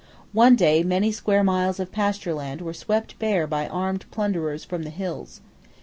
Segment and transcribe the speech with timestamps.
[0.33, 4.81] One day many square miles of pasture land were swept bare by armed plunderers from
[4.81, 5.41] the hills.